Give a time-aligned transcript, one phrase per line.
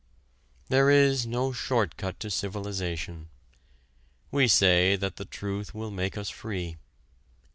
[0.69, 3.29] There is no short cut to civilization.
[4.31, 6.77] We say that the truth will make us free.